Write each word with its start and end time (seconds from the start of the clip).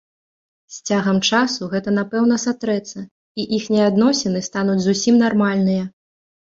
З 0.77 0.79
цягам 0.91 1.19
часу 1.29 1.69
гэта 1.75 1.93
напэўна 1.99 2.39
сатрэцца, 2.45 2.99
і 3.43 3.47
іхнія 3.59 3.85
адносіны 3.93 4.39
стануць 4.51 4.83
зусім 4.89 5.25
нармальныя. 5.29 5.83